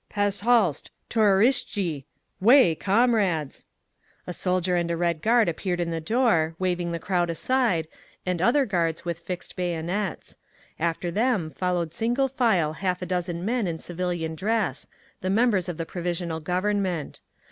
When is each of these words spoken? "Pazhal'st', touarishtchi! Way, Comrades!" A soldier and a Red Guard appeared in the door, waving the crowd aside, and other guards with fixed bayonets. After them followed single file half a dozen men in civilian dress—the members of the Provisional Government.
"Pazhal'st', 0.09 0.89
touarishtchi! 1.11 2.05
Way, 2.39 2.73
Comrades!" 2.73 3.67
A 4.25 4.33
soldier 4.33 4.75
and 4.75 4.89
a 4.89 4.97
Red 4.97 5.21
Guard 5.21 5.47
appeared 5.47 5.79
in 5.79 5.91
the 5.91 6.01
door, 6.01 6.55
waving 6.57 6.91
the 6.91 6.97
crowd 6.97 7.29
aside, 7.29 7.87
and 8.25 8.41
other 8.41 8.65
guards 8.65 9.05
with 9.05 9.19
fixed 9.19 9.55
bayonets. 9.55 10.39
After 10.79 11.11
them 11.11 11.51
followed 11.51 11.93
single 11.93 12.29
file 12.29 12.73
half 12.73 13.03
a 13.03 13.05
dozen 13.05 13.45
men 13.45 13.67
in 13.67 13.77
civilian 13.77 14.33
dress—the 14.33 15.29
members 15.29 15.69
of 15.69 15.77
the 15.77 15.85
Provisional 15.85 16.39
Government. 16.39 17.19